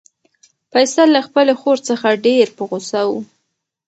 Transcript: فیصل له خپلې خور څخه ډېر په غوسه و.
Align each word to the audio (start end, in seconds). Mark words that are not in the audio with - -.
فیصل 0.71 1.07
له 1.15 1.21
خپلې 1.27 1.53
خور 1.61 1.77
څخه 1.89 2.19
ډېر 2.25 2.47
په 2.57 2.63
غوسه 2.69 3.01
و. 3.09 3.11